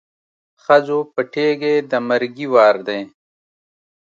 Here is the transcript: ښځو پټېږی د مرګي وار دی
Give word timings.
ښځو 0.63 0.99
پټېږی 1.13 1.75
د 1.91 1.93
مرګي 2.09 2.47
وار 2.53 2.75
دی 2.87 3.01